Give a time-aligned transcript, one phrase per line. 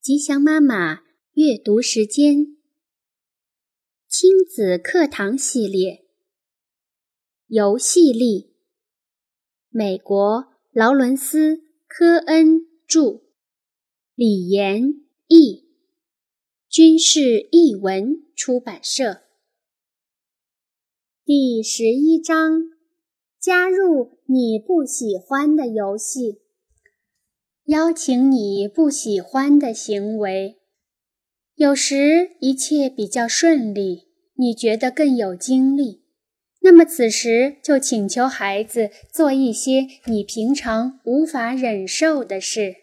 [0.00, 2.56] 吉祥妈妈阅读时间，
[4.06, 6.04] 亲子课堂系列，
[7.48, 8.54] 游戏力，
[9.68, 11.56] 美国劳伦斯·
[11.88, 13.22] 科恩著，
[14.14, 15.68] 李延译，
[16.68, 19.24] 军事译文出版社。
[21.24, 22.70] 第十一章：
[23.40, 26.40] 加入你不喜欢的游戏。
[27.68, 30.56] 邀请你不喜欢的行为。
[31.54, 36.02] 有时一切比较顺利，你觉得更有精力，
[36.62, 42.74] 那么此时就请求孩子做一些你平常无法忍受的事。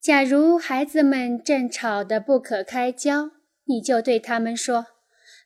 [0.00, 3.30] 假如孩子们正吵得不可开交，
[3.66, 4.86] 你就对他们说：“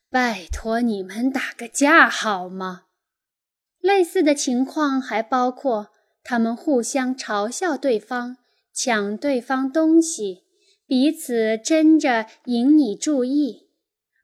[0.09, 2.85] 拜托你们打个架好吗？”
[3.83, 5.91] 类似的情况还包括。
[6.25, 8.39] 他们互相嘲笑对方，
[8.73, 10.45] 抢对方东西，
[10.87, 13.69] 彼此争着引你注意，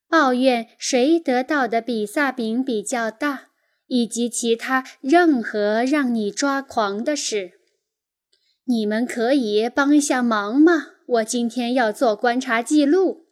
[0.09, 3.51] 抱怨谁得到的比萨饼比较大，
[3.87, 7.53] 以及其他任何让你抓狂的事。
[8.65, 10.87] 你们可以帮一下忙吗？
[11.07, 13.27] 我今天要做观察记录。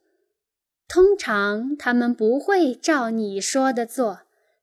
[0.88, 4.22] 通常他们不会照你说的做，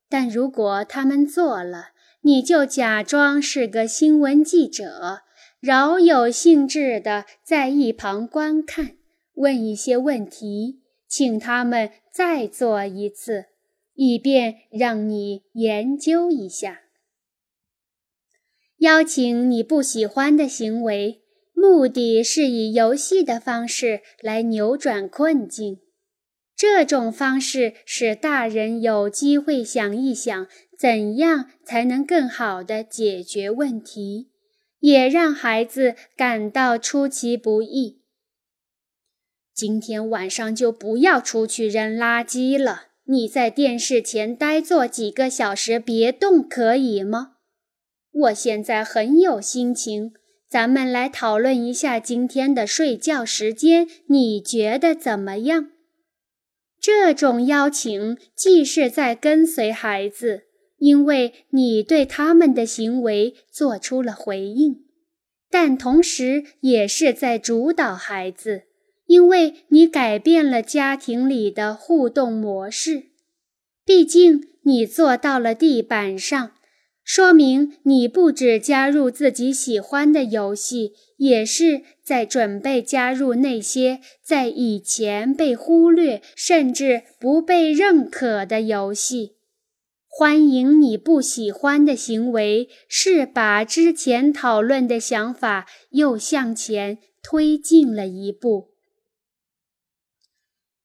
[0.10, 1.90] 但如果他们做了，
[2.26, 5.20] 你就假装是个新闻记者，
[5.60, 8.98] 饶有兴致地在一旁观看，
[9.36, 13.46] 问一些问题，请他们再做一次，
[13.94, 16.82] 以便让你研究一下。
[18.80, 21.22] 邀请你不喜欢的行为，
[21.54, 25.78] 目的是以游戏的方式来扭转困境。
[26.56, 30.48] 这种方式使大人有机会想一想。
[30.78, 34.28] 怎样才能更好地解决问题，
[34.82, 38.02] 也让孩子感到出其不意？
[39.54, 42.88] 今天晚上就不要出去扔垃圾了。
[43.06, 47.38] 你在电视前呆坐几个小时，别动，可以吗？
[48.12, 50.12] 我现在很有心情，
[50.50, 55.72] 咱们来讨论一下今天的睡觉时间，你觉得怎么样？
[56.86, 60.44] 这种邀请既是在跟随孩子。
[60.78, 64.84] 因为你对他们的行为做出了回应，
[65.50, 68.66] 但同时也是在主导孩子，
[69.08, 73.06] 因为你改变了家庭里的互动模式。
[73.84, 76.52] 毕竟你坐到了地板上，
[77.06, 89.36] 说明你不止加入自己喜欢的游戏，也是在准备加入那些在以前被忽略甚至不被认可的游戏。
[90.08, 98.72] 欢迎你不喜欢的行为，是把之前讨论的想法又向前推进了一步。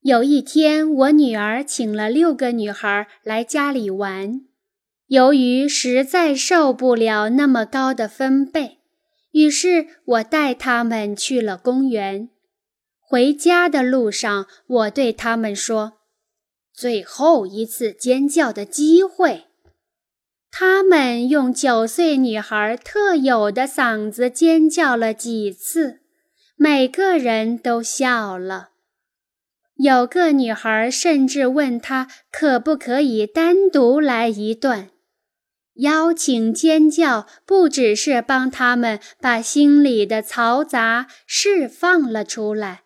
[0.02, 4.42] 有一天，我女儿请了六个女孩来家里玩，
[5.10, 8.78] 由于实在受不了那么高的分贝，
[9.32, 12.28] 于是我带他们去了公园。
[13.00, 15.94] 回家的路上，我对他们说。
[16.72, 19.46] 最后一次尖叫的机会，
[20.48, 26.02] 他们用九岁女孩特有的嗓子尖叫了几次，
[26.54, 28.68] 每个人都笑了。
[29.74, 34.90] 有个女孩甚至问他可不可以单独来一段。
[35.74, 42.82] 邀请尖叫不只是帮他们把心里的嘈杂释放了出来。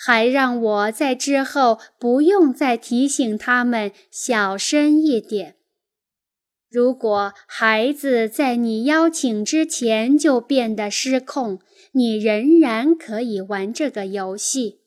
[0.00, 5.56] 还让我在之后不用再提醒他们小声一点。
[6.70, 11.58] 如果孩子在你邀请之前就变得失控，
[11.92, 14.82] 你仍然可以玩这个游戏。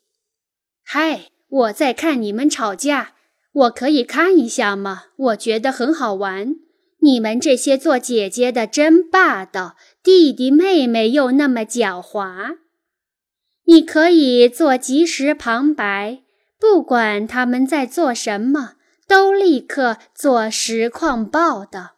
[0.84, 3.16] 嗨，我在看你们吵架，
[3.52, 5.08] 我可以看一下吗？
[5.18, 6.56] 我觉得很好玩。
[7.04, 12.58] 你们这些做姐姐的真霸道，弟弟妹妹又那么狡猾。
[13.66, 16.22] 你可以做即时旁白，
[16.60, 18.74] 不管他们在做什么，
[19.08, 21.98] 都立刻做实况报道。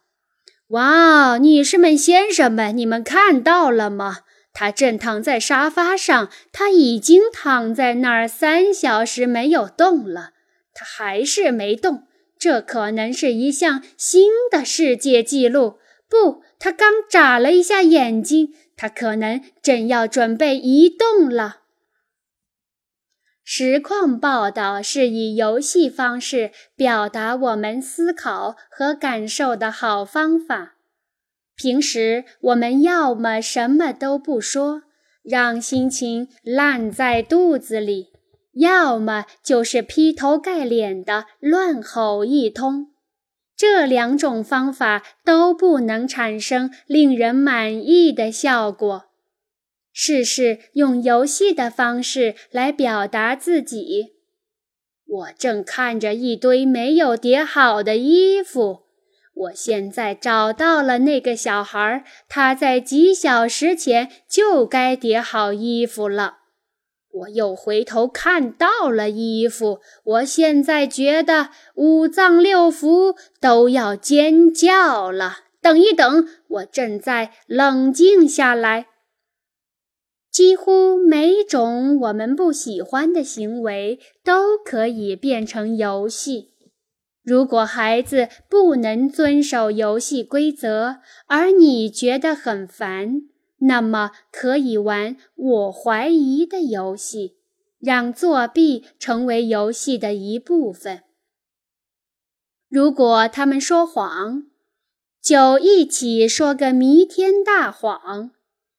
[0.68, 4.20] 哇，女士们、先生们，你们看到了吗？
[4.54, 10.30] 他正躺在沙发上，他已经躺在那儿三小时没有动了，
[10.72, 12.04] 他还是没动。
[12.38, 15.78] 这可能是一项新的世界纪录。
[16.08, 21.60] 不，他刚眨了一下眼睛，他可能正要准备移动了。
[23.42, 30.76] 实况报道是以游戏方式表达我们思考和感受的好方法。
[31.54, 34.84] 平时我们要么什么都不说，
[35.22, 38.13] 让心情烂在肚子里，
[38.54, 42.92] 要么就是劈头盖脸的乱吼一通。
[43.56, 49.04] 这两种方法都不能产生令人满意的效果。
[49.92, 54.14] 试试用游戏的方式来表达自己。
[55.06, 58.80] 我正看着一堆没有叠好的衣服。
[59.34, 66.38] 我现在找到了那个小孩，他在几小时前就该叠好衣服了。
[67.14, 75.38] 我又回头看到了衣服，我现在觉得五脏六腑都要尖叫了。
[75.62, 78.86] 等一等，我正在冷静下来。
[80.30, 86.50] 几乎每种我们不喜欢的行为都可以变成游戏。
[87.22, 90.96] 如果孩子不能遵守游戏规则，
[91.28, 93.22] 而你觉得很烦，
[93.66, 97.36] 那么可以玩“我怀疑”的游戏，
[97.78, 101.02] 让作弊成为游戏的一部分。
[102.68, 104.44] 如果他们说谎，
[105.22, 108.30] 就一起说个弥天大谎。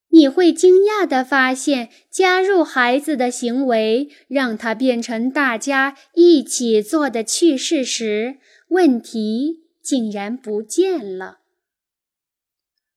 [0.10, 8.38] 你会惊讶地发现，加入孩子的行为，让他变成大家一起做的趣事时，
[8.70, 11.40] 问题竟然不见了。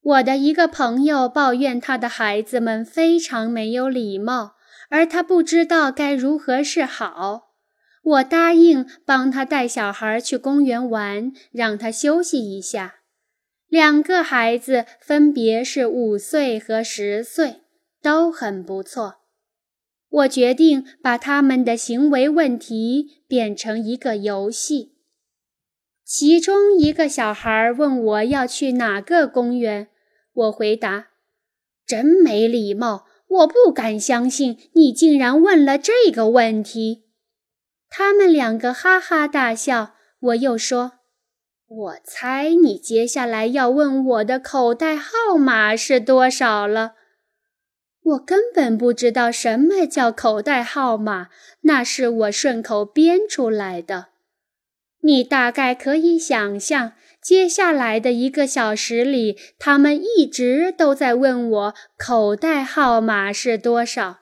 [0.09, 4.55] 我的一个朋友抱怨他的孩子们非常没有礼貌，
[4.89, 7.49] 而他不知道该如何是好。
[8.03, 13.01] 我答应帮他带小孩去公园玩，让他休息一下。
[13.69, 17.65] 两个孩子分别是五岁和十岁，
[18.01, 19.17] 都很不错。
[20.09, 24.95] 我决定把他们的行为问题变成一个游戏。
[26.03, 29.89] 其中一个小孩问我要去哪个公园，
[30.39, 31.09] 我回答
[31.85, 33.07] ：“真没礼貌！
[33.29, 37.05] 我不敢相信你竟然问了这个问题。”
[37.91, 39.95] 他们两个哈哈大笑。
[40.21, 40.93] 我又说。
[41.67, 46.95] 我猜你接下来要问我的口袋号码是多少了。
[48.03, 51.29] 我根本不知道什么叫口袋号码，
[51.63, 54.07] 那是我顺口编出来的。
[55.03, 64.21] 你大概可以想象，接下来的一个小时里，他们一直都在问我口袋号码是多少。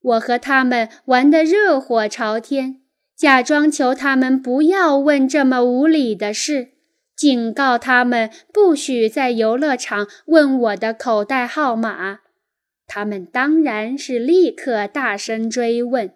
[0.00, 2.80] 我和他们玩得热火朝天。
[3.16, 6.72] 假装求他们不要问这么无理的事，
[7.16, 12.20] 警告他们不许在游乐场问我的口袋号码。
[12.86, 16.12] 他们当然是立刻大声追问。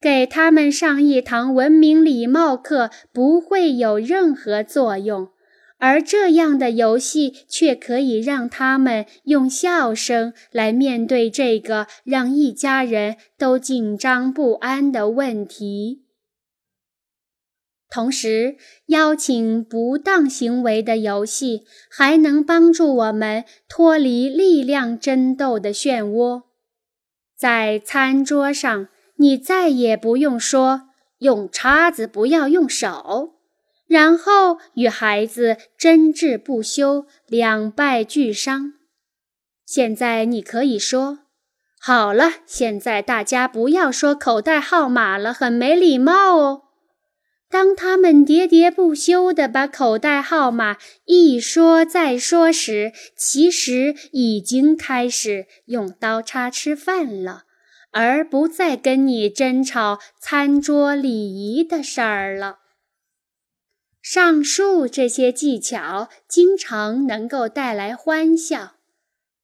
[0.00, 5.30] 给他们上一堂文明礼貌课不会有任何作用，
[5.78, 16.02] 而这样的游戏却可以让他们用笑声来面对这个让一家人都紧张不安的问题。
[17.88, 18.56] 同时，
[18.86, 26.42] 邀请不当行为的游戏还能帮助我们脱离力量争斗的漩涡。
[27.36, 33.34] 在餐桌上，你再也不用说“用叉子，不要用手”，
[33.88, 38.74] 然后与孩子争执不休，两败俱伤。
[39.64, 41.20] 现在你可以说
[41.80, 46.62] ：“好了，现在大家不要说口袋号码了，很没礼貌哦。”
[47.48, 57.44] 当他们喋喋不休地把口袋号码一说再说时，其实已经开始用刀叉吃饭了，
[57.98, 62.58] 而不再跟你争吵餐桌礼仪的事儿了。
[64.02, 68.72] 上述这些技巧经常能够带来欢笑。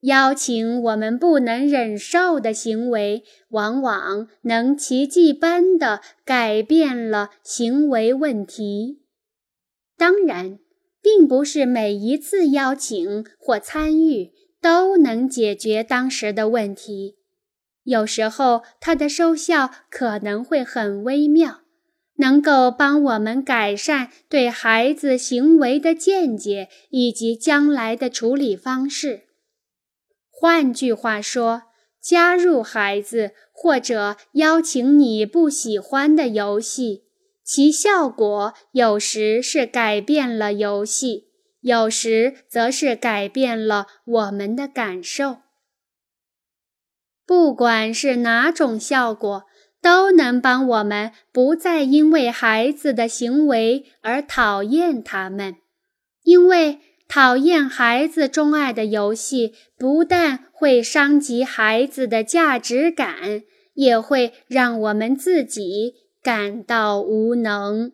[0.00, 9.00] 邀请我们不能忍受的行为，往往能奇迹般地改变了行为问题。
[9.96, 10.58] 当然，
[11.00, 14.30] 并不是每一次邀请或参与
[14.60, 17.16] 都能解决当时的问题。
[17.84, 21.60] 有时候，它的收效可能会很微妙，
[22.16, 29.22] 能够帮我们改善对孩子行为的见解以及将来的处理方式。
[30.30, 31.62] 换句话说，
[32.00, 37.04] 加入孩子或者邀请你不喜欢的游戏，
[37.44, 41.28] 其效果有时是改变了游戏，
[41.60, 45.41] 有时则是改变了我们的感受。
[47.26, 49.44] 不管是哪种效果，
[49.80, 55.56] 都能帮我们不再因为孩子的行为而讨厌他们，
[56.24, 56.80] 因为。
[57.08, 63.42] 讨厌孩子钟爱的游戏，不但会伤及孩子的价值感，
[63.74, 67.92] 也会让我们自己感到无能。